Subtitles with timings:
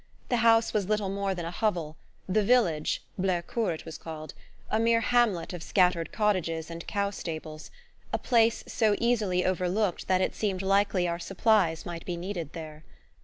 [0.29, 1.95] The house was little more than a hovel,
[2.27, 4.33] the village Blercourt it was called
[4.71, 7.69] a mere hamlet of scattered cottages and cow stables:
[8.11, 12.83] a place so easily overlooked that it seemed likely our supplies might be needed there.